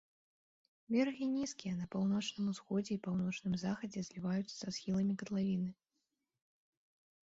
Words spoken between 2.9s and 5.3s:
і паўночным захадзе зліваюцца са схіламі